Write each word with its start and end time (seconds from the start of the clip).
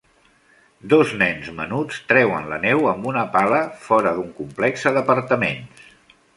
Dos 0.93 1.11
nens 1.21 1.51
menuts 1.59 1.99
treuen 2.13 2.49
la 2.55 2.59
neu 2.65 2.89
amb 2.93 3.07
una 3.13 3.27
pala 3.37 3.61
fora 3.87 4.17
d'un 4.19 4.35
complexe 4.41 4.97
d'apartaments. 4.99 5.89